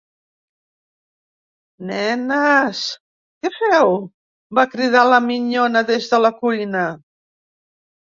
[1.89, 2.81] Neneees,
[3.45, 3.95] què feu?
[4.09, 6.91] –va cridar la minyona des de la cuina.